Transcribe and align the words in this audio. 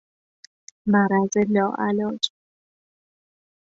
مرض 0.85 1.37
لاعلاج 1.37 2.31